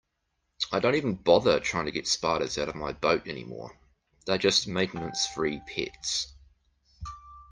I 0.71 0.79
don't 0.79 0.95
even 0.95 1.13
bother 1.13 1.59
trying 1.59 1.85
to 1.85 1.91
get 1.91 2.07
spiders 2.07 2.57
out 2.57 2.69
of 2.69 2.73
my 2.73 2.91
boat 2.91 3.27
anymore, 3.27 3.77
they're 4.25 4.39
just 4.39 4.67
maintenance-free 4.67 5.61
pets. 5.67 6.33